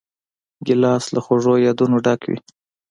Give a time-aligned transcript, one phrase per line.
[0.65, 2.37] ګیلاس له خوږو یادونو ډک وي.